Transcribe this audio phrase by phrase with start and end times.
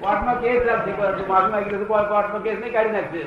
[0.00, 3.22] કોર્ટમાં કેસ ચાલશે માફી માંગી તો કોર્ટમાં કેસ નહીં કાઢી નાખશે.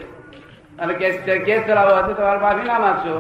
[0.80, 1.16] અને કેસ
[1.48, 3.16] કેસ ચલાવો હતો તમારે માફી ના માંગશો.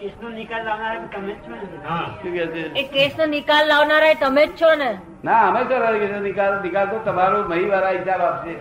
[0.00, 1.78] કેસનો નિકાલ લાવનારા તમે જ છો ને?
[1.84, 2.06] હા.
[2.22, 2.62] શું કહે છે?
[2.80, 4.90] એ કેસ નો નિકાલ લાવનારા તમે જ છો ને?
[5.24, 6.52] ના અમે તો રહી ગયા નિકાલ.
[6.66, 8.54] નિકાલ તો તમારું મહી વાળા હિસાબ આપશે.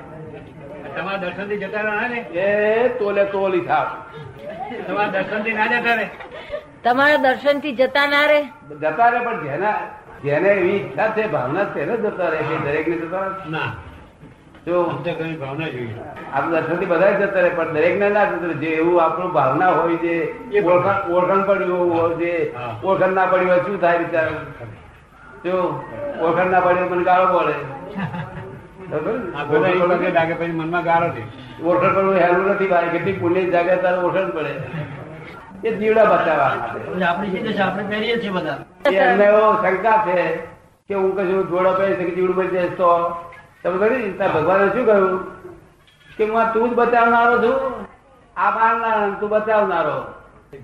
[0.95, 2.20] તમારા દર્શનથી જતા રહ્યા ને?
[2.45, 3.88] એ તોલે તોલ હિસાબ
[4.88, 6.07] તમારા દર્શનથી ના જતા રે
[6.83, 8.39] તમારા દર્શનથી જતા ના રે
[8.81, 9.75] જતા પણ જેના
[10.23, 13.70] જેને એવી ઈચ્છા છે ભાવના છે તેને જતા રહે દરેક ને જતા ના.
[14.65, 15.95] ભાવના જોઈએ
[16.33, 19.97] આ દર્શનથી બધા જતા રહે પણ દરેક ને ના જતા જે એવું આપણું ભાવના હોય
[19.97, 20.13] છે
[20.63, 24.43] ઓળખાણ ઓળખાણ પડ્યું હોય છે ઓળખાણ ના પડ્યું હોય શું થાય બિચારા?
[25.45, 25.55] જો
[26.21, 27.27] ઓળખાણ ના પડ્યું મને ગાળો
[30.83, 31.11] ગાળો
[31.65, 34.53] ઓળખાણ પડવું હેલું નથી ભાઈ કેટલી પુણ્ય જાગે તારે ઓળખાણ પડે.
[35.64, 37.03] એ જીવડા બતાવવા માટે.
[37.03, 38.58] આપણી છે આપણે પહેરીએ છીએ બધા.
[38.86, 40.17] એમને એવો શંકા છે
[40.89, 42.89] કે હું કશું જોડા પહેરી શકે જીવડું બચી જઈશ તો
[43.63, 43.77] તમે
[44.27, 45.39] ભગવાને શું કહ્યું?
[46.17, 47.88] કે હું તું જ બચાવનારો છું.
[48.38, 49.97] આ મારનાર તું બચાવનારો.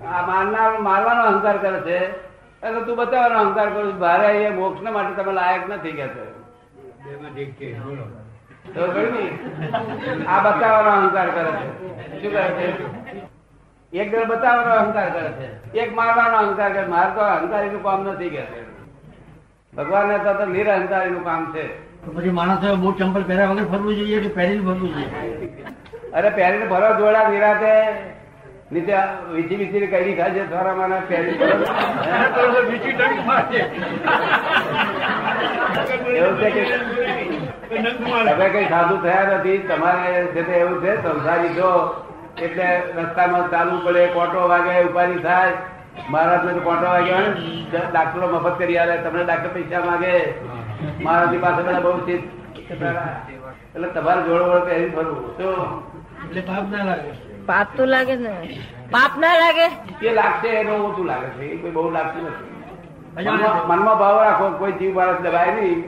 [0.06, 1.98] આ મારનાર મારવાનો અહંકાર કરે છે.
[2.62, 3.98] અને તું બચાવવાનો અહંકાર કરું છું.
[3.98, 6.24] ભારે એ મોક્ષ માટે તમે લાયક નથી કે છે?
[10.26, 11.66] આ બચાવવાનો અહંકાર કરે છે.
[12.22, 12.68] શું કરે છે?
[13.92, 15.72] એક જણ બતાવવાનો અહંકાર કરે છે.
[15.72, 18.44] એક મારવાનો અહંકાર કરે મારે તો અહંકારી નું કામ નથી કે
[19.76, 21.86] ભગવાન ને તો નિરહંકારી નું કામ છે.
[22.14, 25.08] પછી માણસો બહુ ચંપલ પહેર્યા વગર ફરવું જોઈએ કે પહેરીને ફરવું જોઈએ?
[26.14, 27.72] અરે પહેરીને ભરો જોડા નિરાતે.
[28.72, 28.94] નીચે
[29.32, 30.44] વીચી વીછી કઈ ખાય છે
[30.78, 31.34] મને પહેરી.
[36.16, 36.62] એવું છે કે
[38.24, 39.58] તમે કઈ સાધુ થયા નથી?
[39.58, 40.92] તમારે છે એવું છે?
[41.02, 41.70] સંસારી જો
[42.42, 45.52] એટલે રસ્તામાં ચાલવું પડે કોટો વાગે, ઉપાધિ થાય.
[46.10, 46.52] મહારાજ ને.
[46.68, 47.16] કોટો વાગે
[47.92, 50.16] ડાક્ટરો મફત કરી આવે તમને ડાક્ટર પૈસા માંગે.
[51.02, 52.22] મહારાજની પાસે બધા બહુ ચીજ
[53.74, 55.48] એટલે તમારે જોડો વડો પહેરી ફરવું તો
[56.24, 57.10] એટલે પાપ ના લાગે.
[57.46, 58.58] પાપ તો લાગે ને.
[58.90, 59.66] પાપ ના લાગે?
[60.06, 61.44] એ લાગશે એનું ઓછું લાગે છે.
[61.44, 62.52] એ કોઈ બહુ લાગતું નથી.
[63.26, 65.84] મનમાં મનમાં ભાવ રાખો કોઈ જીવ માણસ દબાય નહીં.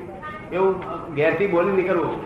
[0.52, 0.80] એવું
[1.14, 2.22] ઘેરથી બોલી નીકળવું.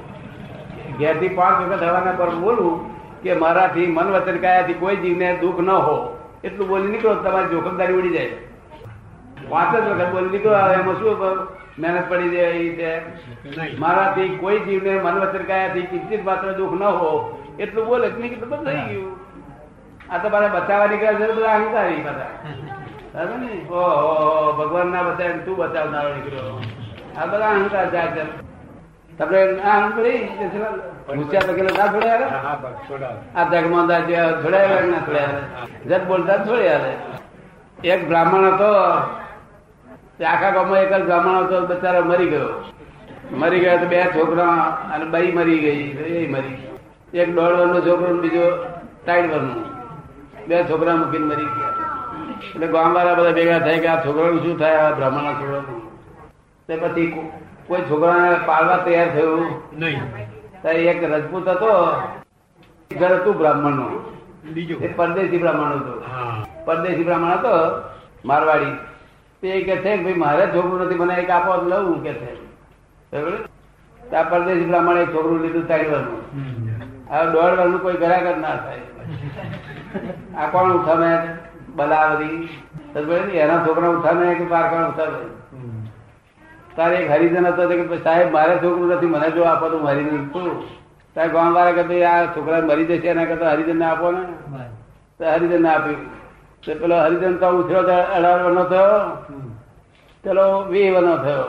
[0.98, 2.76] ઘેરથી પાંચ વખત હવાના પર બોલવું
[3.22, 5.96] કે મારાથી મન વચન કાયાથી કોઈ જીવને દુઃખ ન હો.
[6.44, 8.30] એટલું બોલી નીકળો તમારી જોખમદારી ઉડી જાય.
[9.50, 12.98] પાંચ જ વખત બોલી નીકળો એમાં શું મહેનત પડી જાય એવી છે
[13.78, 18.36] મારાથી કોઈ જીવને મન વચન કાયાથી કિંચિત માત્ર દુઃખ ન હો એટલું બોલે એટલે કે
[18.36, 19.16] બધું થઈ ગયું.
[20.10, 23.24] આ તો મારે બચાવવા નીકળ્યા છે બધા અહંકારી બધા.
[23.24, 23.66] ને?
[23.70, 26.62] ઓહો ભગવાન ના બચાવે તું બચાવનારો નીકળ્યો.
[27.16, 28.52] આ બધા અહંકાર જાય છે
[29.18, 29.98] તમને આ ના
[37.84, 38.70] એક બ્રાહ્મણ હતો
[40.24, 42.64] આખા ગામમાં એક જ બ્રાહ્મણ હતો બચારો મરી ગયો.
[43.32, 44.44] મરી ગયો તો બે છોકરા
[44.94, 46.66] અને બાઈ મરી ગઈ એ મરી
[47.18, 48.56] એક દોઢ વર્ષનો છોકરો બીજો
[49.04, 49.64] ત્રણ વર્ષનો
[50.48, 51.72] બે છોકરા મૂકીને મરી ગયા.
[52.54, 55.82] એટલે ગામવાળા બધા ભેગા થાય કે આ છોકરાનું શું થાય આ બ્રાહ્મણના છોકરાનું?
[56.68, 57.30] તે પછી
[57.66, 59.62] કોઈ છોકરાને પાળવા તૈયાર થયું?
[59.78, 60.02] નહીં.
[60.62, 62.02] ત્યારે એક રજપૂત હતો.
[63.00, 64.12] ઘર હતું બ્રાહ્મણનું
[64.54, 66.02] બીજું પરદેશી બ્રાહ્મણ હતો.
[66.10, 66.46] હા.
[66.64, 67.82] પરદેશી બ્રાહ્મણ હતો
[68.24, 68.91] મારવાડી.
[69.42, 72.30] તે કે છે ભાઈ મારે છોકરું નથી મને એક આપો લઉં કે છે?
[74.14, 76.22] આ પરદેશી બ્રાહ્મણ એક છોકરું લીધું ત્રણ વર્ષનું
[77.10, 78.84] હવે દોઢ વર્ષનું કોઈ ઘરાક જ ના થાય.
[80.38, 81.10] આ કોણ ઉઠામે
[81.76, 82.48] બલા બધી
[82.92, 83.32] સમજે ને?
[83.38, 85.22] એના છોકરા ઉઠામે કે બાર ઉઠાવે?
[86.76, 90.48] તારે એક હરિજન હતો કે સાહેબ મારે છોકરું નથી મને જો આપો તો હરિજન છું
[91.16, 94.22] તારે ગામ વાળા કે આ છોકરા મરી જશે એના કરતા હરિજન ને આપો ને.
[95.20, 96.00] તો હરિજન ને આપ્યું
[96.66, 99.16] તો પેલો હરિજન તો ઉછળ્યો તો અઢાર વર્ષનો થયો.
[100.22, 101.44] પેલો વીસ વર્ષનો થયો.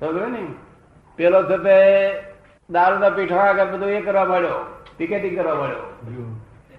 [0.00, 0.46] સમજો ને?
[1.16, 1.76] પેલો છે તે
[2.70, 4.82] દારૂ ના પીઠા આગળ બધું એ કરવા માંડ્યો.
[4.96, 5.82] ટિકેટિંગ કરવા માંડ્યો.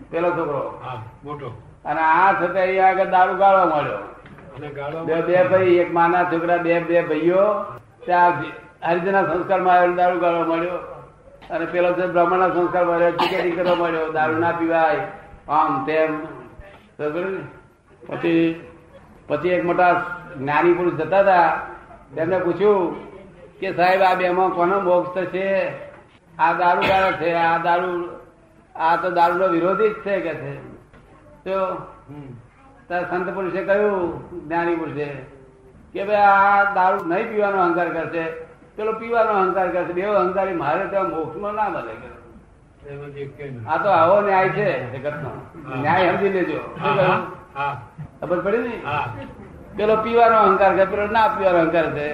[0.09, 0.81] પેલો છોકરો.
[1.23, 1.61] મોટો.
[1.85, 5.05] અને આ છે તે અહીંયા આગળ દારૂ ગાળવા માંડ્યો.
[5.05, 7.63] બે બે ભાઈ એક માના છોકરા બે બે ભાઈઓ.
[8.05, 8.33] ત્યાં
[8.88, 10.77] હરિજના સંસ્કારમાં આવેલો દારૂ ગાળવા માંડ્યો.
[11.49, 14.12] અને પેલો છે બ્રાહ્મણના સંસ્કારમાં ટિકેટિંગ કરવા માંડ્યો.
[14.12, 15.07] દારૂ ના પીવાય.
[15.50, 16.37] આમ તેમ?
[18.07, 18.67] પછી
[19.27, 19.89] પછી એક મોટા
[20.38, 21.59] જ્ઞાની પુરુષ જતા હતા.
[22.15, 22.95] તેમને પૂછ્યું
[23.59, 25.67] કે સાહેબ, આ બેમાં કોનો મોક્ષ છે?
[26.39, 27.33] આ દારૂ ગાળો છે.
[27.33, 28.09] આ દારૂ,
[28.75, 30.53] આ તો દારૂનો વિરોધી જ છે કે છે?
[31.45, 31.75] તો
[33.09, 35.05] સંત પુરુષે કહ્યું, જ્ઞાની પુરુષે,
[35.94, 38.23] કે ભાઈ, આ દારૂ નહીં પીવાનો અહંકાર કરશે.
[38.75, 39.94] પેલો પીવાનો અહંકાર કરશે.
[39.94, 41.94] બે અહંકારી, મારે ત્યાં મોક્ષમાં ના મળે.
[41.94, 42.26] કે.
[42.88, 45.31] આ તો આવો ન્યાય છે જગતનો.
[45.81, 46.60] ન્યાય સમજી લેજો.
[48.22, 48.75] ખબર પડી ને?
[49.75, 52.07] પેલો પીવાનો અહંકાર કરે પેલો ના પીવાનો અહંકાર છે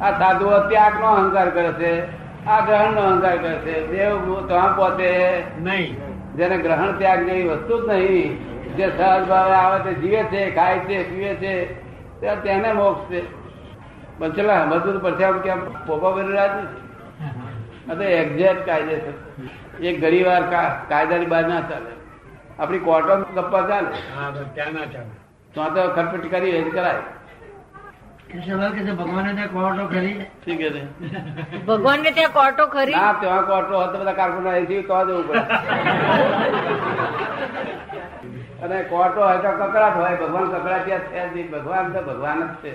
[0.00, 1.92] આ સાધુ ત્યાગ નો અહંકાર કરે છે
[2.46, 3.74] આ ગ્રહણ નો અહંકાર કરે છે.
[3.86, 4.14] દેવ
[4.48, 5.10] ત્યાં પોતે.
[5.58, 5.92] નહીં.
[6.36, 8.30] જેને ગ્રહણ ત્યાગ જેવી વસ્તુ જ નહીં
[8.76, 13.08] જે સહજ ભાવે આવે તે જીવે છે ખાય છે પીવે છે તેને મોક્ષ.
[13.08, 13.20] છે
[14.18, 18.96] બચેલા મજૂર પડશે આમ કેમ પોપા બની રહ્યા છે એક્ઝેક્ટ કાયદે
[19.80, 20.42] છે એક વાર
[20.88, 21.92] કાયદાની બહાર ના ચાલે.
[22.58, 23.90] આપણી કોર્ટો ગપ્પા ચાલે.
[24.54, 25.12] ત્યાં ના ચાલે.
[25.54, 27.02] ત્યાં તો ખટપટ કરી એ કરાય.
[28.34, 28.80] ભગવાન કે
[29.32, 30.14] ત્યાં કોર્ટો ખરી?
[31.66, 32.94] ભગવાન ને ત્યાં કોર્ટો ખરી?
[32.94, 35.42] ના ત્યાં કોર્ટો હતો બધા કારકુના અહીંથી તો જવું પડે.
[38.64, 41.48] અને કોર્ટો હોય તો કકડાટ હોય ભગવાન કકડાટિયા છે જ નહીં.
[41.50, 42.72] ભગવાન તો ભગવાન જ છે.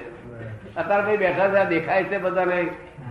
[0.79, 2.59] અત્યારે કઈ બેઠા છે દેખાય છે બધાને.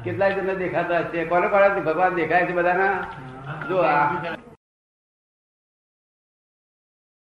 [0.04, 2.94] કેટલાય જણને દેખાતા છે કોને કોને ભગવાન દેખાય છે બધાના?
[3.68, 4.47] જો આ